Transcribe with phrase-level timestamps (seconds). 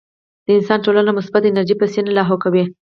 [0.45, 2.63] د انسان ټوله مثبت انرجي پۀ سين لاهو کوي-